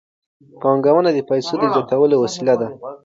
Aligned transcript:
پانګونه 0.61 1.09
د 1.13 1.19
پیسو 1.29 1.53
د 1.61 1.63
زیاتولو 1.73 2.15
وسیله 2.23 2.55
ده. 2.61 2.67